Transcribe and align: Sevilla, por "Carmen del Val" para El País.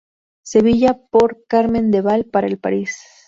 Sevilla, 0.43 0.99
por 1.11 1.45
"Carmen 1.47 1.91
del 1.91 2.01
Val" 2.01 2.25
para 2.25 2.47
El 2.47 2.57
País. 2.57 2.97